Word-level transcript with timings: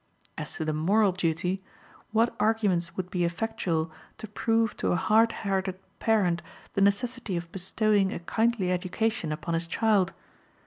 As 0.35 0.53
to 0.55 0.65
the 0.65 0.73
moral 0.73 1.11
duty, 1.11 1.61
what 2.11 2.35
arguments 2.39 2.97
would 2.97 3.11
be 3.11 3.23
effectual 3.23 3.91
to 4.17 4.27
prove 4.27 4.75
to 4.77 4.91
a 4.91 4.95
hard 4.95 5.31
hearted 5.45 5.77
parent 5.99 6.41
the 6.73 6.81
necessity 6.81 7.37
of 7.37 7.51
bestowing 7.51 8.11
a 8.11 8.17
kindly 8.17 8.71
education 8.71 9.31
upon 9.31 9.53
his 9.53 9.67
child? 9.67 10.13